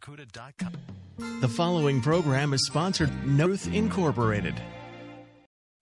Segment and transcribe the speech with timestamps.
[0.00, 1.40] At barracuda.com.
[1.40, 4.54] The following program is sponsored Truth Incorporated.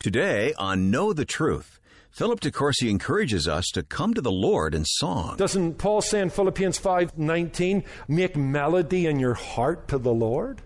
[0.00, 1.78] Today on Know the Truth,
[2.10, 5.36] Philip DeCourcy encourages us to come to the Lord in song.
[5.36, 10.62] Doesn't Paul say in Philippians 5:19, make melody in your heart to the Lord?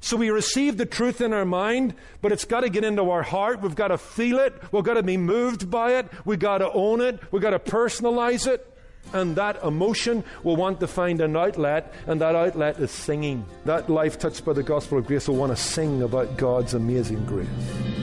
[0.00, 3.22] So we receive the truth in our mind, but it's got to get into our
[3.22, 3.60] heart.
[3.60, 4.54] We've got to feel it.
[4.72, 6.08] We've got to be moved by it.
[6.24, 7.20] We've got to own it.
[7.30, 8.66] We've got to personalize it.
[9.12, 13.44] And that emotion will want to find an outlet, and that outlet is singing.
[13.64, 17.24] That life touched by the gospel of grace will want to sing about God's amazing
[17.26, 17.99] grace.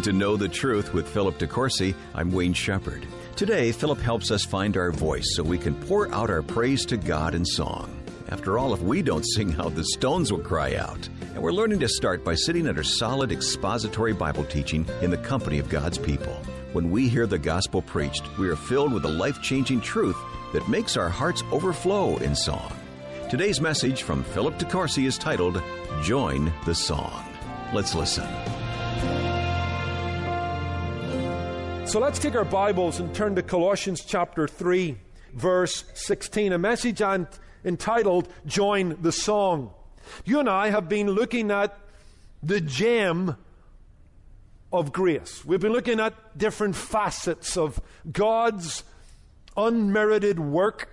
[0.00, 1.94] Welcome to Know the Truth with Philip DeCourcy.
[2.14, 3.06] I'm Wayne Shepherd.
[3.36, 6.96] Today, Philip helps us find our voice so we can pour out our praise to
[6.96, 7.94] God in song.
[8.30, 11.06] After all, if we don't sing out, the stones will cry out.
[11.34, 15.58] And we're learning to start by sitting under solid expository Bible teaching in the company
[15.58, 16.32] of God's people.
[16.72, 20.16] When we hear the gospel preached, we are filled with a life changing truth
[20.54, 22.72] that makes our hearts overflow in song.
[23.28, 25.62] Today's message from Philip DeCourcy is titled
[26.02, 27.22] Join the Song.
[27.74, 28.26] Let's listen.
[31.90, 34.96] So let's take our Bibles and turn to Colossians chapter 3,
[35.34, 37.02] verse 16, a message
[37.64, 39.72] entitled Join the Song.
[40.24, 41.76] You and I have been looking at
[42.44, 43.34] the gem
[44.72, 45.44] of grace.
[45.44, 47.80] We've been looking at different facets of
[48.12, 48.84] God's
[49.56, 50.90] unmerited work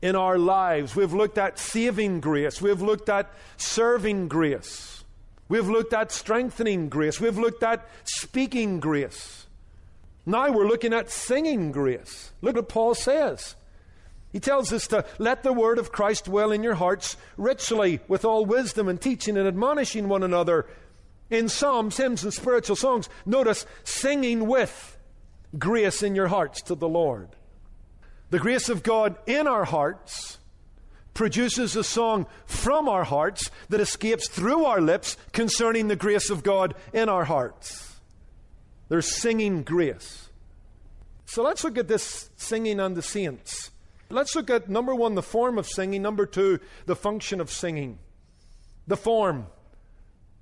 [0.00, 0.96] in our lives.
[0.96, 2.62] We've looked at saving grace.
[2.62, 5.04] We've looked at serving grace.
[5.50, 7.20] We've looked at strengthening grace.
[7.20, 9.41] We've looked at speaking grace.
[10.24, 12.32] Now we're looking at singing grace.
[12.40, 13.56] Look what Paul says.
[14.32, 18.24] He tells us to let the word of Christ dwell in your hearts richly with
[18.24, 20.66] all wisdom and teaching and admonishing one another
[21.28, 23.08] in psalms, hymns, and spiritual songs.
[23.26, 24.96] Notice singing with
[25.58, 27.28] grace in your hearts to the Lord.
[28.30, 30.38] The grace of God in our hearts
[31.12, 36.42] produces a song from our hearts that escapes through our lips concerning the grace of
[36.42, 37.91] God in our hearts.
[38.88, 40.28] They're singing grace.
[41.24, 43.70] So let's look at this singing on the saints.
[44.10, 46.02] Let's look at number one, the form of singing.
[46.02, 47.98] Number two, the function of singing.
[48.86, 49.46] The form.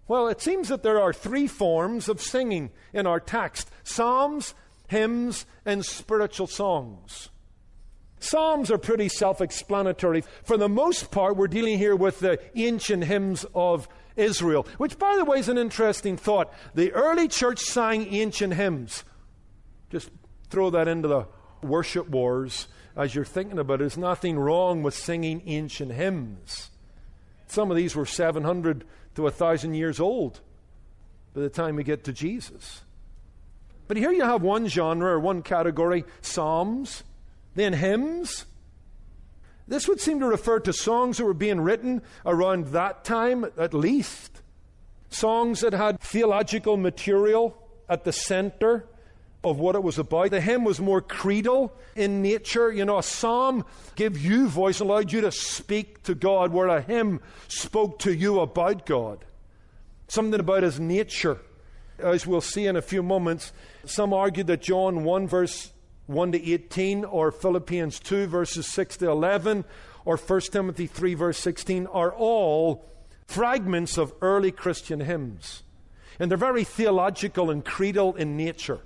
[0.08, 4.54] Well, it seems that there are three forms of singing in our text psalms,
[4.88, 7.28] hymns, and spiritual songs.
[8.20, 10.22] Psalms are pretty self explanatory.
[10.44, 14.66] For the most part, we're dealing here with the ancient hymns of Israel.
[14.76, 16.52] Which, by the way, is an interesting thought.
[16.74, 19.04] The early church sang ancient hymns.
[19.90, 20.10] Just
[20.50, 21.26] throw that into the
[21.62, 23.78] worship wars as you're thinking about it.
[23.78, 26.70] There's nothing wrong with singing ancient hymns.
[27.46, 28.84] Some of these were 700
[29.16, 30.40] to 1,000 years old
[31.34, 32.82] by the time we get to Jesus.
[33.88, 37.02] But here you have one genre or one category psalms,
[37.54, 38.46] then hymns,
[39.68, 43.72] this would seem to refer to songs that were being written around that time at
[43.72, 44.42] least.
[45.10, 47.56] Songs that had theological material
[47.88, 48.86] at the center
[49.42, 50.30] of what it was about.
[50.30, 52.70] The hymn was more creedal in nature.
[52.70, 53.64] You know, a psalm
[53.96, 58.40] gave you voice, allowed you to speak to God, where a hymn spoke to you
[58.40, 59.24] about God.
[60.08, 61.38] Something about his nature.
[61.98, 63.52] As we'll see in a few moments,
[63.84, 65.70] some argue that John 1 verse
[66.06, 69.64] 1 to 18, or Philippians 2, verses 6 to 11,
[70.04, 72.84] or 1 Timothy 3, verse 16, are all
[73.26, 75.62] fragments of early Christian hymns.
[76.18, 78.80] And they're very theological and creedal in nature.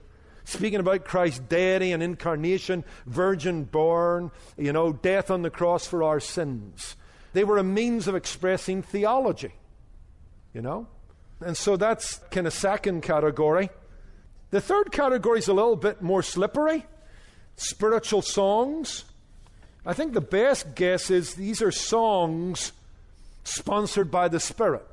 [0.45, 6.03] Speaking about Christ's deity and incarnation, virgin born, you know, death on the cross for
[6.03, 6.97] our sins.
[7.33, 9.55] They were a means of expressing theology,
[10.53, 10.87] you know?
[11.41, 13.71] And so that's kind of second category.
[14.51, 16.85] The third category is a little bit more slippery
[17.57, 19.05] spiritual songs.
[19.87, 22.73] I think the best guess is these are songs
[23.45, 24.87] sponsored by the Spirit.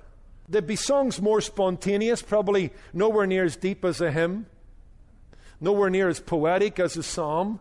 [0.50, 4.48] There'd be songs more spontaneous, probably nowhere near as deep as a hymn,
[5.62, 7.60] nowhere near as poetic as a psalm,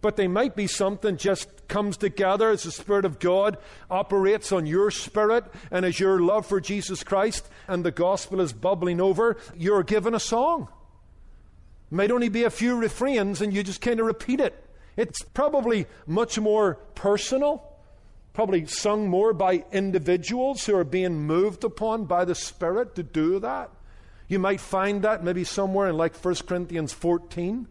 [0.00, 3.58] but they might be something just comes together as the Spirit of God
[3.90, 8.52] operates on your spirit and as your love for Jesus Christ and the gospel is
[8.52, 10.68] bubbling over, you're given a song.
[11.94, 14.54] Might only be a few refrains and you just kind of repeat it.
[14.96, 17.74] It's probably much more personal
[18.34, 23.38] probably sung more by individuals who are being moved upon by the Spirit to do
[23.38, 23.70] that.
[24.28, 27.68] You might find that maybe somewhere in like 1 Corinthians 14.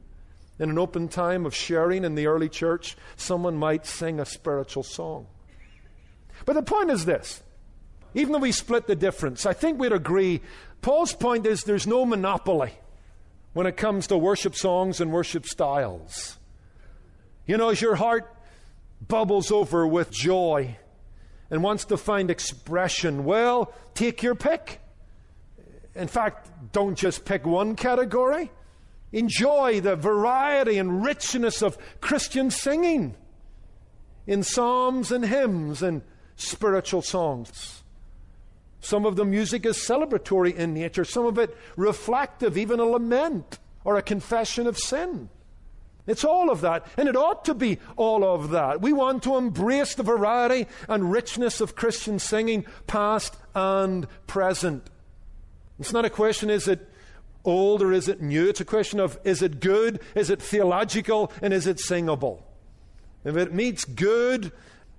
[0.59, 4.83] In an open time of sharing in the early church, someone might sing a spiritual
[4.83, 5.27] song.
[6.45, 7.43] But the point is this
[8.13, 10.41] even though we split the difference, I think we'd agree
[10.81, 12.73] Paul's point is there's no monopoly
[13.53, 16.37] when it comes to worship songs and worship styles.
[17.45, 18.33] You know, as your heart
[19.07, 20.77] bubbles over with joy
[21.49, 24.79] and wants to find expression, well, take your pick.
[25.95, 28.51] In fact, don't just pick one category.
[29.11, 33.15] Enjoy the variety and richness of Christian singing
[34.25, 36.01] in psalms and hymns and
[36.35, 37.82] spiritual songs.
[38.83, 43.57] Some of the music is celebratory in nature, some of it reflective, even a lament
[43.85, 45.29] or a confession of sin.
[46.05, 48.81] It's all of that, and it ought to be all of that.
[48.81, 54.89] We want to embrace the variety and richness of Christian singing, past and present.
[55.79, 56.89] It's not a question, is it
[57.45, 58.49] old or is it new?
[58.49, 62.45] It's a question of, is it good, is it theological, and is it singable?
[63.23, 64.51] If it meets good,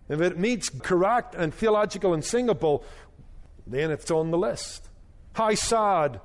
[0.08, 2.82] if it meets correct and theological and singable,
[3.66, 4.88] then it's on the list.
[5.34, 6.20] How sad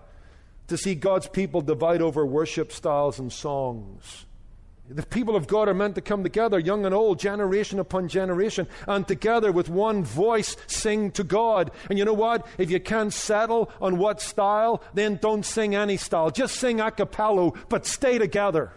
[0.67, 4.25] to see God's people divide over worship styles and songs.
[4.91, 8.67] The people of God are meant to come together, young and old, generation upon generation,
[8.87, 11.69] and together with one voice sing to God.
[11.89, 12.47] And you know what?
[12.57, 16.31] If you can't settle on what style, then don't sing any style.
[16.31, 18.71] Just sing a cappella, but stay together.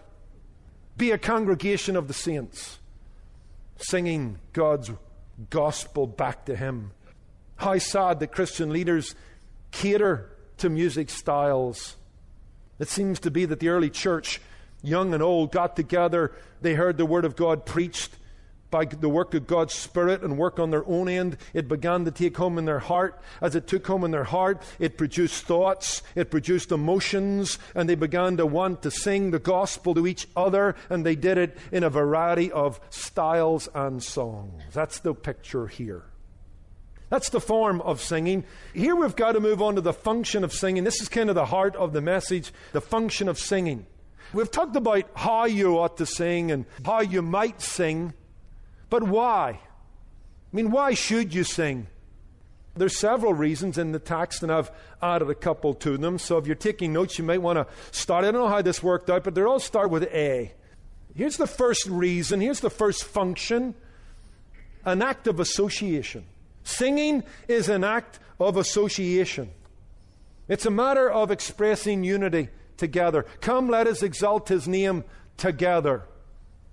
[0.97, 2.77] Be a congregation of the saints,
[3.77, 4.91] singing God's
[5.49, 6.91] gospel back to Him.
[7.57, 9.15] How sad that Christian leaders
[9.71, 11.95] cater to music styles.
[12.79, 14.39] It seems to be that the early church
[14.83, 16.33] young and old, got together.
[16.61, 18.11] They heard the Word of God preached
[18.69, 21.37] by the work of God's Spirit and work on their own end.
[21.53, 23.21] It began to take home in their heart.
[23.39, 27.95] As it took home in their heart, it produced thoughts, it produced emotions, and they
[27.95, 31.83] began to want to sing the gospel to each other, and they did it in
[31.83, 34.63] a variety of styles and songs.
[34.73, 36.03] That's the picture here.
[37.09, 38.43] That's the form of singing.
[38.73, 40.83] Here we've got to move on to the function of singing.
[40.83, 43.85] This is kind of the heart of the message the function of singing.
[44.33, 48.13] We've talked about how you ought to sing and how you might sing,
[48.89, 49.59] but why?
[49.59, 51.87] I mean, why should you sing?
[52.75, 56.17] There's several reasons in the text, and I've added a couple to them.
[56.17, 58.25] So if you're taking notes, you might want to start.
[58.25, 60.51] I don't know how this worked out, but they all start with A.
[61.15, 63.75] Here's the first reason, here's the first function
[64.85, 66.25] an act of association.
[66.63, 69.51] Singing is an act of association,
[70.47, 73.25] it's a matter of expressing unity together.
[73.41, 75.03] Come, let us exalt his name
[75.37, 76.03] together.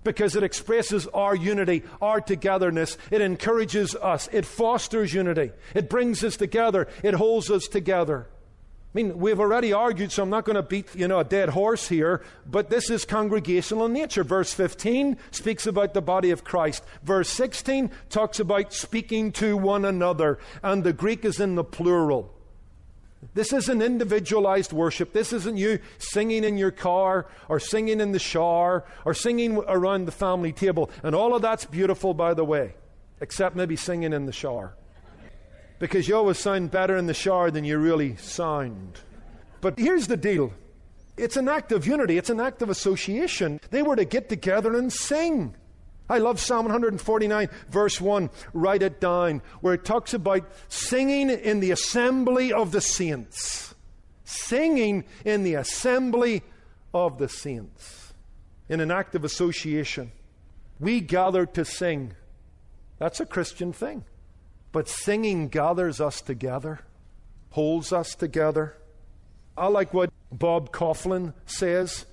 [0.03, 2.97] Because it expresses our unity, our togetherness.
[3.11, 4.27] It encourages us.
[4.31, 5.51] It fosters unity.
[5.75, 6.87] It brings us together.
[7.03, 8.27] It holds us together.
[8.93, 11.47] I mean, we've already argued, so I'm not going to beat, you know, a dead
[11.47, 14.25] horse here, but this is congregational nature.
[14.25, 16.83] Verse 15 speaks about the body of Christ.
[17.01, 22.33] Verse 16 talks about speaking to one another, and the Greek is in the plural.
[23.33, 25.13] This isn't individualized worship.
[25.13, 30.05] This isn't you singing in your car or singing in the shower or singing around
[30.05, 30.89] the family table.
[31.01, 32.73] And all of that's beautiful, by the way,
[33.21, 34.75] except maybe singing in the shower.
[35.81, 38.99] Because you always sound better in the shower than you really sound.
[39.61, 40.53] But here's the deal
[41.17, 43.59] it's an act of unity, it's an act of association.
[43.71, 45.55] They were to get together and sing.
[46.07, 48.29] I love Psalm 149, verse 1.
[48.53, 53.73] Write it down, where it talks about singing in the assembly of the saints.
[54.23, 56.43] Singing in the assembly
[56.93, 58.13] of the saints.
[58.69, 60.11] In an act of association.
[60.79, 62.13] We gather to sing.
[62.99, 64.03] That's a Christian thing.
[64.71, 66.79] But singing gathers us together,
[67.49, 68.77] holds us together.
[69.57, 72.05] I like what Bob Kauflin says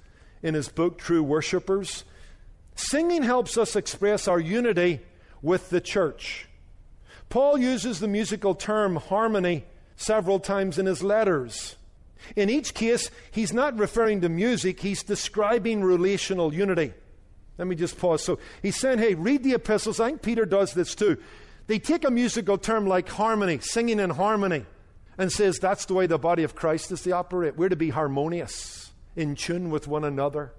[0.42, 2.04] in his book, True Worshippers.
[2.74, 5.00] Singing helps us express our unity
[5.42, 6.48] with the church.
[7.28, 9.64] Paul uses the musical term harmony
[9.96, 11.76] several times in his letters.
[12.34, 16.92] In each case, he's not referring to music, he's describing relational unity.
[17.58, 18.24] Let me just pause.
[18.24, 19.98] So he's saying, hey, read the epistles.
[19.98, 21.18] I think Peter does this too.
[21.68, 24.64] They take a musical term like harmony, singing in harmony,
[25.18, 27.56] and says that's the way the body of Christ is to operate.
[27.56, 30.52] We're to be harmonious, in tune with one another.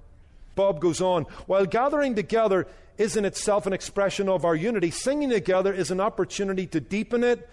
[0.55, 5.31] Bob goes on, while gathering together is in itself an expression of our unity, singing
[5.31, 7.49] together is an opportunity to deepen it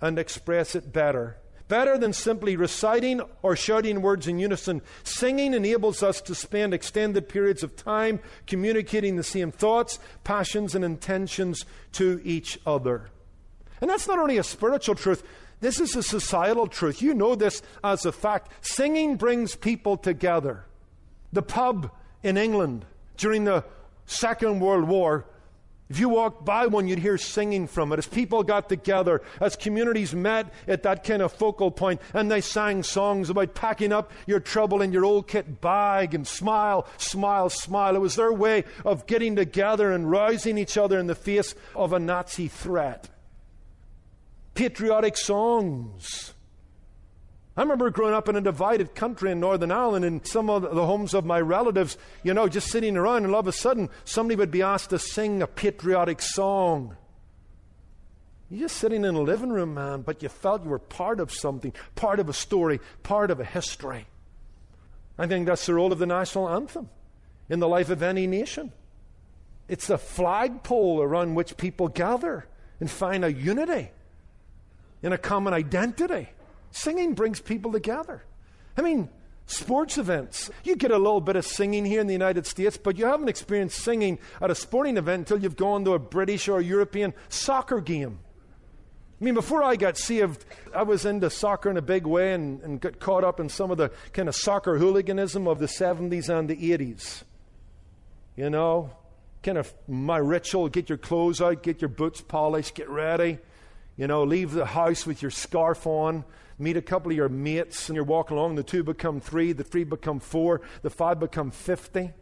[0.00, 1.36] and express it better.
[1.72, 7.30] Better than simply reciting or shouting words in unison, singing enables us to spend extended
[7.30, 13.08] periods of time communicating the same thoughts, passions, and intentions to each other.
[13.80, 15.22] And that's not only a spiritual truth,
[15.60, 17.00] this is a societal truth.
[17.00, 18.52] You know this as a fact.
[18.60, 20.66] Singing brings people together.
[21.32, 21.90] The pub
[22.22, 22.84] in England
[23.16, 23.64] during the
[24.04, 25.24] Second World War
[25.92, 27.98] if you walked by one, you'd hear singing from it.
[27.98, 32.40] As people got together, as communities met at that kind of focal point, and they
[32.40, 37.50] sang songs about packing up your trouble in your old kit bag and smile, smile,
[37.50, 37.94] smile.
[37.94, 41.92] It was their way of getting together and rousing each other in the face of
[41.92, 43.10] a Nazi threat.
[44.54, 46.32] Patriotic songs
[47.56, 50.86] I remember growing up in a divided country in Northern Ireland in some of the
[50.86, 54.36] homes of my relatives, you know, just sitting around, and all of a sudden somebody
[54.36, 56.96] would be asked to sing a patriotic song.
[58.48, 61.30] You're just sitting in a living room, man, but you felt you were part of
[61.32, 64.06] something, part of a story, part of a history.
[65.18, 66.88] I think that's the role of the national anthem
[67.50, 68.72] in the life of any nation.
[69.68, 72.46] It's the flagpole around which people gather
[72.80, 73.90] and find a unity
[75.02, 76.28] in a common identity.
[76.72, 78.24] Singing brings people together.
[78.76, 79.08] I mean,
[79.46, 80.50] sports events.
[80.64, 83.28] You get a little bit of singing here in the United States, but you haven't
[83.28, 87.80] experienced singing at a sporting event until you've gone to a British or European soccer
[87.80, 88.18] game.
[89.20, 92.60] I mean, before I got saved, I was into soccer in a big way and,
[92.62, 96.28] and got caught up in some of the kind of soccer hooliganism of the 70s
[96.28, 97.22] and the 80s.
[98.34, 98.90] You know,
[99.42, 103.38] kind of my ritual get your clothes out, get your boots polished, get ready.
[103.96, 106.24] You know, leave the house with your scarf on,
[106.62, 108.54] meet a couple of your mates, and you're walking along.
[108.54, 112.12] The two become three, the three become four, the five become 50.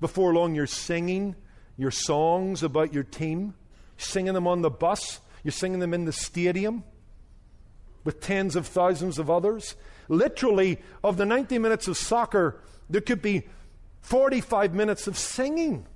[0.00, 1.34] Before long, you're singing
[1.76, 3.54] your songs about your team,
[3.96, 6.84] singing them on the bus, you're singing them in the stadium
[8.04, 9.74] with tens of thousands of others.
[10.08, 13.46] Literally, of the 90 minutes of soccer, there could be
[14.00, 15.86] 45 minutes of singing.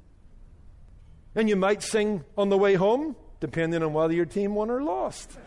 [1.35, 4.82] And you might sing on the way home, depending on whether your team won or
[4.82, 5.38] lost.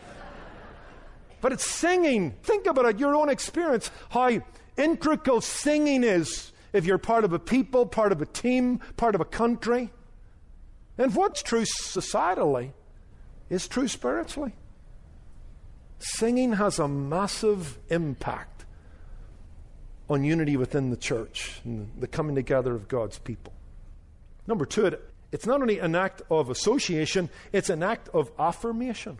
[1.45, 2.31] But it's singing.
[2.41, 4.41] Think about it, your own experience, how
[4.77, 9.21] integral singing is if you're part of a people, part of a team, part of
[9.21, 9.91] a country.
[10.97, 12.71] And what's true societally
[13.51, 14.53] is true spiritually.
[15.99, 18.65] Singing has a massive impact
[20.09, 23.53] on unity within the church and the coming together of God's people.
[24.47, 24.97] Number two,
[25.31, 29.19] it's not only an act of association, it's an act of affirmation.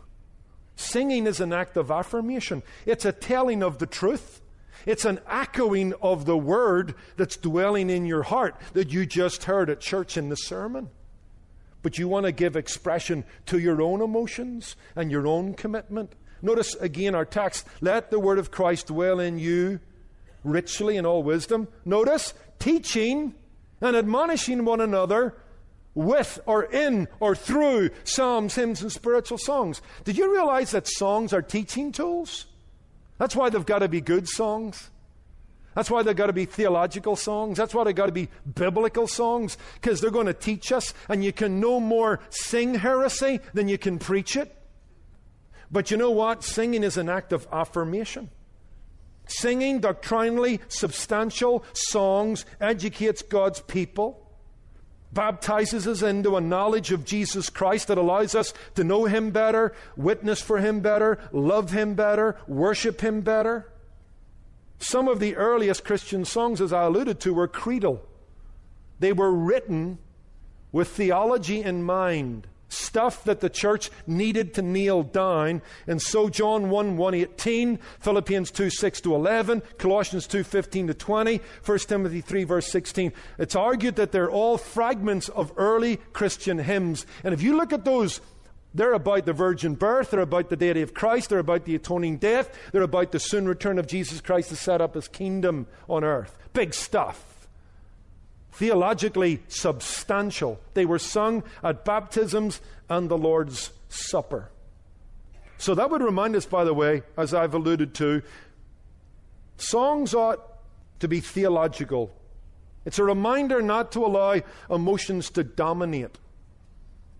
[0.76, 4.42] Singing is an act of affirmation, it's a telling of the truth.
[4.84, 9.68] It's an echoing of the word that's dwelling in your heart that you just heard
[9.68, 10.90] at church in the sermon.
[11.82, 16.12] But you want to give expression to your own emotions and your own commitment.
[16.40, 19.80] Notice again our text let the word of Christ dwell in you
[20.44, 21.66] richly in all wisdom.
[21.84, 23.34] Notice teaching
[23.80, 25.34] and admonishing one another
[25.96, 29.82] with or in or through psalms, hymns, and spiritual songs.
[30.04, 32.46] Did you realize that songs are teaching tools?
[33.18, 34.90] That's why they've got to be good songs.
[35.74, 37.58] That's why they've got to be theological songs.
[37.58, 41.24] That's why they've got to be biblical songs, because they're going to teach us, and
[41.24, 44.54] you can no more sing heresy than you can preach it.
[45.70, 46.44] But you know what?
[46.44, 48.30] Singing is an act of affirmation.
[49.26, 54.25] Singing doctrinally substantial songs educates God's people
[55.16, 59.74] baptizes us into a knowledge of Jesus Christ that allows us to know Him better,
[59.96, 63.66] witness for Him better, love Him better, worship Him better.
[64.78, 68.06] Some of the earliest Christian songs, as I alluded to, were creedal.
[69.00, 69.98] They were written
[70.70, 72.46] with theology in mind
[72.76, 75.62] stuff that the church needed to kneel down.
[75.86, 80.94] And so John 1 1 18, Philippians 2 6 to 11, Colossians 2 15 to
[80.94, 83.12] 20, 1 Timothy 3 verse 16.
[83.38, 87.06] It's argued that they're all fragments of early Christian hymns.
[87.24, 88.20] And if you look at those,
[88.74, 92.18] they're about the virgin birth, they're about the deity of Christ, they're about the atoning
[92.18, 96.04] death, they're about the soon return of Jesus Christ to set up his kingdom on
[96.04, 96.36] earth.
[96.52, 97.35] Big stuff
[98.56, 100.58] theologically substantial.
[100.74, 104.50] They were sung at baptisms and the Lord's Supper.
[105.58, 108.22] So that would remind us, by the way, as I've alluded to,
[109.58, 110.40] songs ought
[111.00, 112.14] to be theological.
[112.84, 116.18] It's a reminder not to allow emotions to dominate.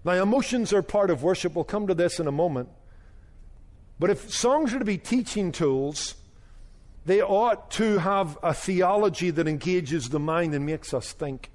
[0.05, 1.55] Now, emotions are part of worship.
[1.55, 2.69] We'll come to this in a moment.
[3.99, 6.15] But if songs are to be teaching tools,
[7.07, 11.51] they ought to have a theology that engages the mind and makes us think.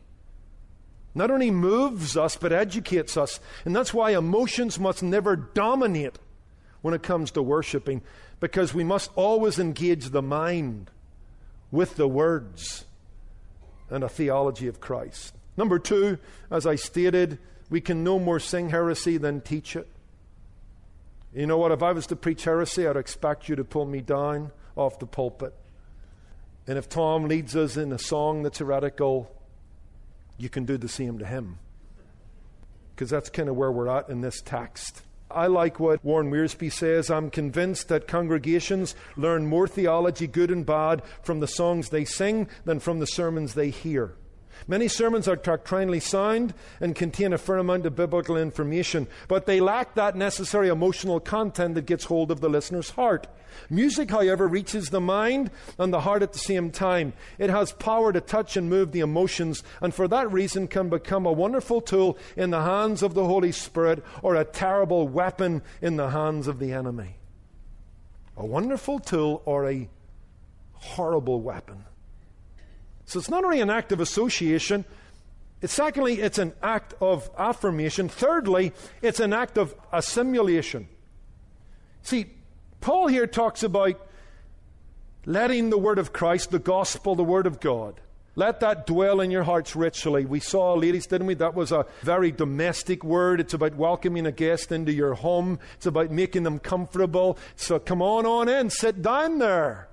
[1.14, 3.42] Not only moves us, but educates us.
[3.66, 6.18] And that's why emotions must never dominate
[6.82, 8.02] when it comes to worshiping,
[8.40, 10.90] because we must always engage the mind
[11.70, 12.86] with the words
[13.90, 15.36] and a theology of Christ.
[15.58, 16.18] Number two,
[16.50, 17.38] as I stated,
[17.70, 19.88] we can no more sing heresy than teach it.
[21.36, 21.74] You know what?
[21.74, 25.06] If I was to preach heresy, I'd expect you to pull me down off the
[25.06, 25.54] pulpit.
[26.68, 29.32] And if Tom leads us in a song that's heretical,
[30.38, 31.58] you can do the same to him.
[32.96, 35.04] Because that's kind of where we're at in this text.
[35.30, 37.10] I like what Warren Wiersbe says.
[37.10, 42.48] I'm convinced that congregations learn more theology, good and bad, from the songs they sing
[42.66, 44.14] than from the sermons they hear.
[44.68, 49.60] Many sermons are doctrinally sound and contain a fair amount of biblical information, but they
[49.60, 53.28] lack that necessary emotional content that gets hold of the listener's heart.
[53.70, 57.14] Music, however, reaches the mind and the heart at the same time.
[57.38, 61.26] It has power to touch and move the emotions, and for that reason can become
[61.26, 65.98] a wonderful tool in the hands of the Holy Spirit or a terrible weapon in
[65.98, 67.18] the hands of the enemy.
[68.38, 69.90] A wonderful tool or a
[70.74, 71.86] horrible weapon.
[73.12, 74.86] So it's not only an act of association,
[75.62, 78.08] it's secondly, it's an act of affirmation.
[78.08, 80.88] Thirdly, it's an act of assimilation.
[82.04, 82.28] See,
[82.80, 84.00] Paul here talks about
[85.26, 88.00] letting the word of Christ, the gospel, the word of God,
[88.38, 90.24] let that dwell in your hearts richly.
[90.24, 91.34] We saw, ladies, didn't we?
[91.34, 93.42] That was a very domestic word.
[93.42, 95.60] It's about welcoming a guest into your home.
[95.76, 97.38] It's about making them comfortable.
[97.58, 99.90] So come on on in, sit down there.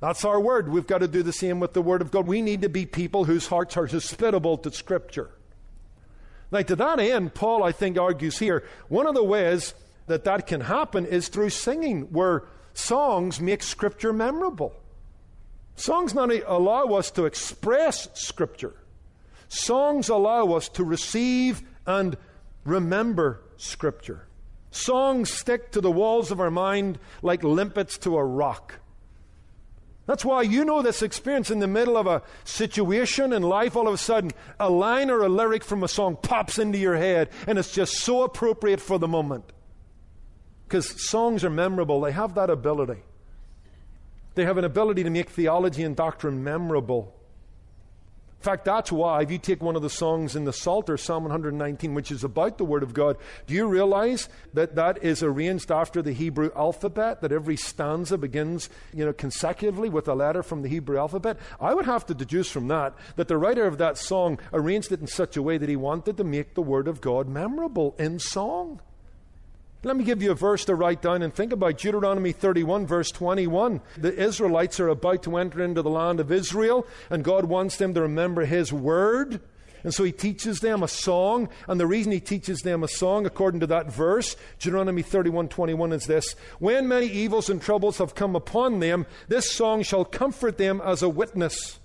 [0.00, 0.68] That's our word.
[0.68, 2.26] We've got to do the same with the Word of God.
[2.26, 5.30] We need to be people whose hearts are hospitable to Scripture.
[6.50, 9.74] Now, to that end, Paul, I think, argues here one of the ways
[10.06, 14.74] that that can happen is through singing, where songs make Scripture memorable.
[15.76, 18.74] Songs not only allow us to express Scripture,
[19.48, 22.16] songs allow us to receive and
[22.64, 24.26] remember Scripture.
[24.70, 28.80] Songs stick to the walls of our mind like limpets to a rock.
[30.06, 33.88] That's why you know this experience in the middle of a situation in life, all
[33.88, 37.30] of a sudden, a line or a lyric from a song pops into your head,
[37.46, 39.44] and it's just so appropriate for the moment.
[40.68, 43.02] Because songs are memorable, they have that ability.
[44.34, 47.14] They have an ability to make theology and doctrine memorable.
[48.44, 51.22] In fact, that's why, if you take one of the songs in the Psalter, Psalm
[51.22, 55.72] 119, which is about the Word of God, do you realize that that is arranged
[55.72, 60.60] after the Hebrew alphabet, that every stanza begins you know, consecutively with a letter from
[60.60, 61.38] the Hebrew alphabet?
[61.58, 65.00] I would have to deduce from that that the writer of that song arranged it
[65.00, 68.18] in such a way that he wanted to make the Word of God memorable in
[68.18, 68.78] song.
[69.84, 73.10] Let me give you a verse to write down and think about Deuteronomy 31, verse
[73.10, 73.82] 21.
[73.98, 77.92] The Israelites are about to enter into the land of Israel, and God wants them
[77.92, 79.42] to remember His word.
[79.82, 83.26] And so he teaches them a song, and the reason he teaches them a song,
[83.26, 88.14] according to that verse, Deuteronomy 31 21, is this When many evils and troubles have
[88.14, 91.78] come upon them, this song shall comfort them as a witness,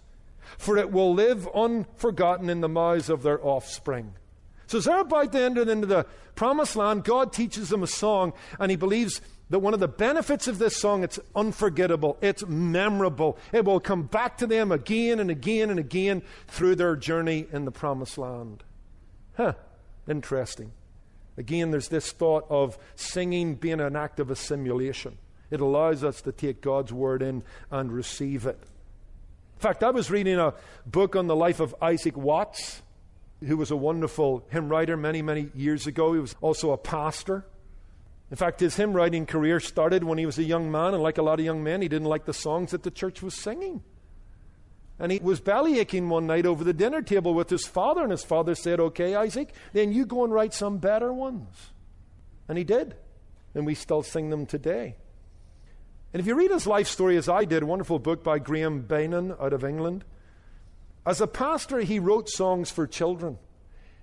[0.58, 4.14] for it will live unforgotten in the mouths of their offspring.
[4.70, 6.06] So as they're about to enter into the
[6.36, 10.48] promised land, God teaches them a song, and he believes that one of the benefits
[10.48, 13.40] of this song, it's unforgettable, it's memorable.
[13.52, 17.66] It will come back to them again and again and again through their journey in
[17.66, 18.64] the promised land.
[19.36, 19.54] Huh,
[20.08, 20.72] interesting.
[21.36, 25.18] Again, there's this thought of singing being an act of assimilation.
[25.50, 28.60] It allows us to take God's word in and receive it.
[29.56, 30.54] In fact, I was reading a
[30.86, 32.84] book on the life of Isaac Watts
[33.46, 36.14] who was a wonderful hymn writer many, many years ago.
[36.14, 37.46] He was also a pastor.
[38.32, 41.18] In fact, his hymn writing career started when he was a young man, and like
[41.18, 43.82] a lot of young men, he didn't like the songs that the church was singing.
[45.00, 48.12] And he was belly aching one night over the dinner table with his father, and
[48.12, 51.72] his father said, Okay, Isaac, then you go and write some better ones.
[52.48, 52.96] And he did.
[53.56, 54.98] And we still sing them today.
[56.14, 58.84] And if you read his life story, as I did, a wonderful book by Graham
[58.84, 60.04] Beynon out of England,
[61.06, 63.38] as a pastor, he wrote songs for children.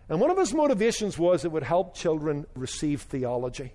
[0.09, 3.73] And one of his motivations was it would help children receive theology.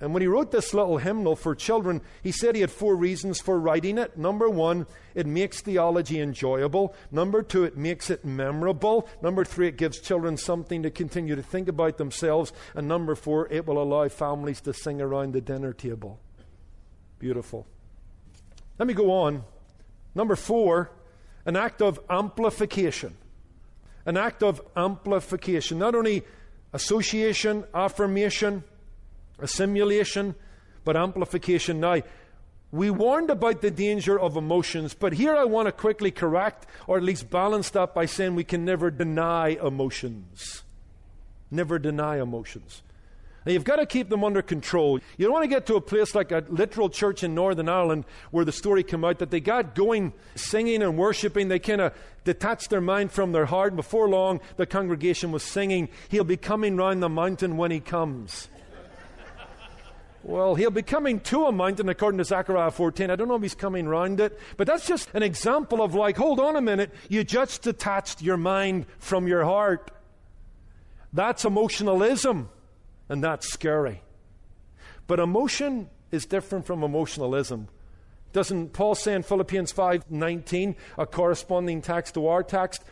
[0.00, 3.40] And when he wrote this little hymnal for children, he said he had four reasons
[3.40, 4.16] for writing it.
[4.16, 6.94] Number one, it makes theology enjoyable.
[7.10, 9.08] Number two, it makes it memorable.
[9.22, 12.52] Number three, it gives children something to continue to think about themselves.
[12.76, 16.20] And number four, it will allow families to sing around the dinner table.
[17.18, 17.66] Beautiful.
[18.78, 19.42] Let me go on.
[20.14, 20.92] Number four,
[21.44, 23.16] an act of amplification.
[24.06, 25.78] An act of amplification.
[25.78, 26.22] Not only
[26.72, 28.64] association, affirmation,
[29.38, 30.34] assimilation,
[30.84, 32.02] but amplification now.
[32.70, 36.98] We warned about the danger of emotions, but here I want to quickly correct or
[36.98, 40.62] at least balance that by saying we can never deny emotions.
[41.50, 42.82] Never deny emotions.
[43.48, 45.00] Now you've got to keep them under control.
[45.16, 48.04] You don't want to get to a place like a literal church in Northern Ireland
[48.30, 51.48] where the story came out that they got going singing and worshiping.
[51.48, 53.68] They kind of detached their mind from their heart.
[53.68, 57.80] And before long, the congregation was singing, He'll be coming round the mountain when He
[57.80, 58.48] comes.
[60.24, 63.08] Well, he'll be coming to a mountain according to Zechariah 14.
[63.08, 66.18] I don't know if he's coming round it, but that's just an example of like,
[66.18, 69.90] hold on a minute, you just detached your mind from your heart.
[71.14, 72.50] That's emotionalism,
[73.08, 74.02] and that's scary.
[75.06, 77.68] But emotion is different from emotionalism.
[78.32, 82.84] Doesn't Paul say in Philippians 5:19, a corresponding text to our text,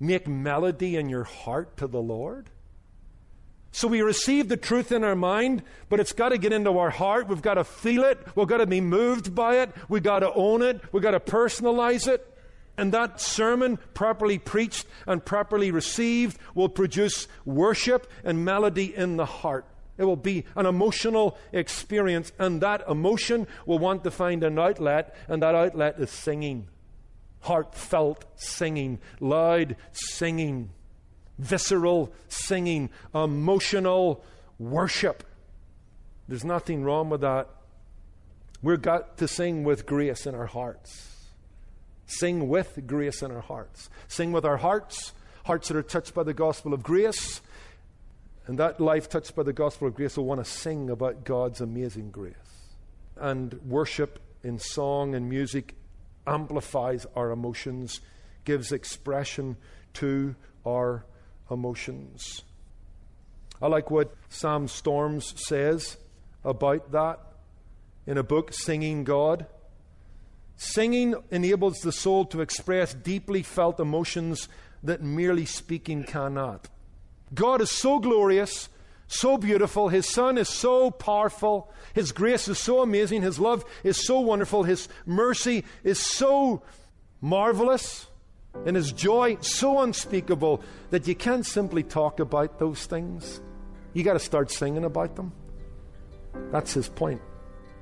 [0.00, 2.50] make melody in your heart to the Lord?
[3.72, 6.90] So we receive the truth in our mind, but it's got to get into our
[6.90, 7.28] heart.
[7.28, 8.18] We've got to feel it.
[8.34, 9.70] We've got to be moved by it.
[9.88, 10.80] We've got to own it.
[10.92, 12.26] We've got to personalize it.
[12.80, 19.26] And that sermon, properly preached and properly received, will produce worship and melody in the
[19.26, 19.66] heart.
[19.98, 25.14] It will be an emotional experience, and that emotion will want to find an outlet,
[25.28, 26.68] and that outlet is singing.
[27.40, 30.70] Heartfelt singing, loud singing
[31.40, 34.22] visceral singing, emotional
[34.58, 35.24] worship.
[36.28, 37.48] There's nothing wrong with that.
[38.62, 41.09] We've got to sing with grace in our hearts.
[42.10, 43.88] Sing with grace in our hearts.
[44.08, 45.12] Sing with our hearts,
[45.44, 47.40] hearts that are touched by the gospel of grace.
[48.46, 51.60] And that life touched by the gospel of grace will want to sing about God's
[51.60, 52.34] amazing grace.
[53.16, 55.76] And worship in song and music
[56.26, 58.00] amplifies our emotions,
[58.44, 59.56] gives expression
[59.94, 60.34] to
[60.66, 61.04] our
[61.48, 62.42] emotions.
[63.62, 65.96] I like what Sam Storms says
[66.44, 67.20] about that
[68.04, 69.46] in a book, Singing God.
[70.62, 74.46] Singing enables the soul to express deeply felt emotions
[74.82, 76.68] that merely speaking cannot.
[77.32, 78.68] God is so glorious,
[79.06, 79.88] so beautiful.
[79.88, 81.72] His Son is so powerful.
[81.94, 83.22] His grace is so amazing.
[83.22, 84.64] His love is so wonderful.
[84.64, 86.60] His mercy is so
[87.22, 88.08] marvelous
[88.66, 93.40] and his joy so unspeakable that you can't simply talk about those things.
[93.94, 95.32] You got to start singing about them.
[96.52, 97.22] That's his point.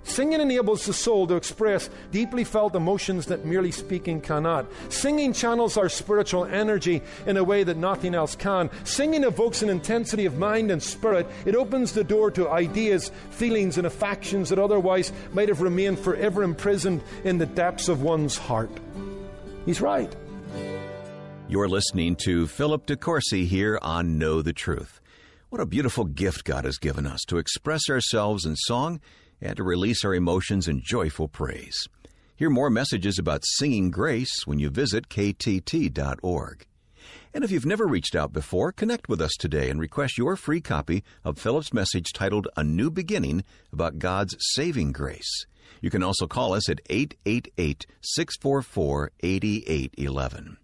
[0.08, 4.66] Singing enables the soul to express deeply felt emotions that merely speaking cannot.
[4.88, 8.70] Singing channels our spiritual energy in a way that nothing else can.
[8.84, 11.26] Singing evokes an intensity of mind and spirit.
[11.44, 16.42] It opens the door to ideas, feelings, and affections that otherwise might have remained forever
[16.42, 18.70] imprisoned in the depths of one's heart.
[19.66, 20.12] He's right.
[21.48, 25.00] You're listening to Philip DeCourcy here on Know the Truth.
[25.50, 29.00] What a beautiful gift God has given us to express ourselves in song
[29.40, 31.88] and to release our emotions in joyful praise.
[32.36, 36.66] Hear more messages about singing grace when you visit ktt.org.
[37.34, 40.60] And if you've never reached out before, connect with us today and request your free
[40.60, 45.46] copy of Philip's message titled A New Beginning about God's saving grace.
[45.80, 50.56] You can also call us at 888 644 8811.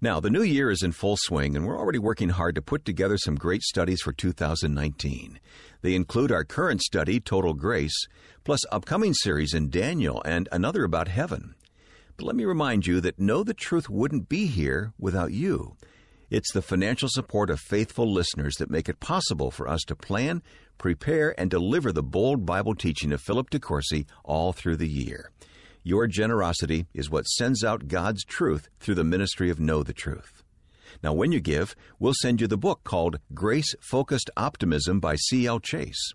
[0.00, 2.84] Now, the new year is in full swing, and we're already working hard to put
[2.84, 5.40] together some great studies for 2019.
[5.82, 8.06] They include our current study, Total Grace,
[8.44, 11.54] plus upcoming series in Daniel and another about heaven.
[12.16, 15.76] But let me remind you that Know the Truth wouldn't be here without you.
[16.30, 20.42] It's the financial support of faithful listeners that make it possible for us to plan,
[20.76, 25.30] prepare, and deliver the bold Bible teaching of Philip DeCourcy all through the year.
[25.84, 30.37] Your generosity is what sends out God's truth through the ministry of Know the Truth.
[31.02, 35.60] Now, when you give, we'll send you the book called Grace Focused Optimism by C.L.
[35.60, 36.12] Chase.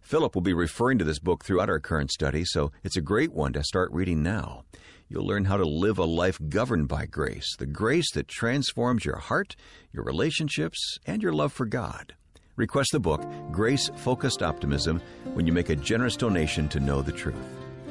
[0.00, 3.32] Philip will be referring to this book throughout our current study, so it's a great
[3.32, 4.64] one to start reading now.
[5.08, 9.18] You'll learn how to live a life governed by grace, the grace that transforms your
[9.18, 9.54] heart,
[9.92, 12.14] your relationships, and your love for God.
[12.56, 15.00] Request the book, Grace Focused Optimism,
[15.34, 17.36] when you make a generous donation to know the truth.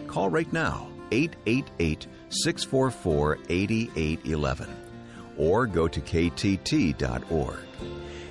[0.08, 4.91] Call right now, 888 644 8811
[5.38, 7.60] or go to ktt.org.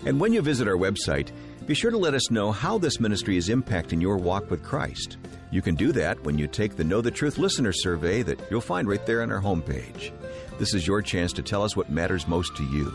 [0.06, 1.30] And when you visit our website,
[1.66, 5.18] be sure to let us know how this ministry is impacting your walk with Christ.
[5.50, 8.60] You can do that when you take the Know the Truth listener survey that you'll
[8.60, 10.12] find right there on our homepage.
[10.58, 12.92] This is your chance to tell us what matters most to you.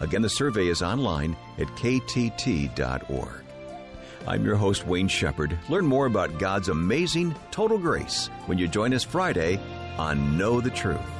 [0.00, 3.44] Again, the survey is online at ktt.org.
[4.26, 5.58] I'm your host, Wayne Shepherd.
[5.68, 9.58] Learn more about God's amazing total grace when you join us Friday
[9.98, 11.19] on Know the Truth.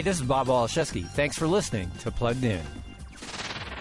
[0.00, 1.06] Hey, this is Bob Waliszewski.
[1.06, 2.64] Thanks for listening to Plugged In.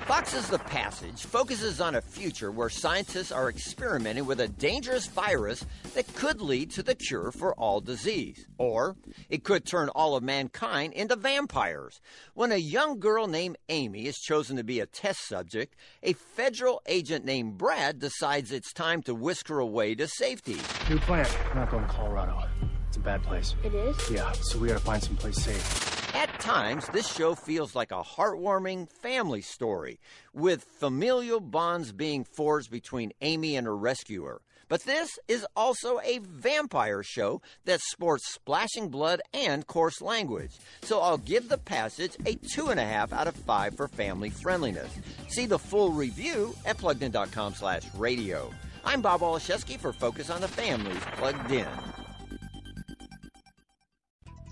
[0.06, 5.66] Fox's The Passage focuses on a future where scientists are experimenting with a dangerous virus
[5.94, 8.46] that could lead to the cure for all disease.
[8.58, 8.98] Or
[9.30, 12.02] it could turn all of mankind into vampires.
[12.34, 16.82] When a young girl named Amy is chosen to be a test subject, a federal
[16.86, 20.58] agent named Brad decides it's time to whisk her away to safety.
[20.90, 21.26] New plan.
[21.48, 22.44] We're not going to Colorado.
[22.90, 23.56] It's a bad place.
[23.64, 23.96] It is?
[24.12, 25.99] Yeah, so we gotta find someplace safe.
[26.20, 30.02] At times, this show feels like a heartwarming family story,
[30.34, 34.42] with familial bonds being forged between Amy and her rescuer.
[34.68, 40.52] But this is also a vampire show that sports splashing blood and coarse language.
[40.82, 44.94] So I'll give the passage a 2.5 out of 5 for family friendliness.
[45.30, 48.52] See the full review at pluggedin.com slash radio.
[48.84, 51.66] I'm Bob Waliszewski for Focus on the Families Plugged In.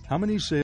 [0.07, 0.63] How many say?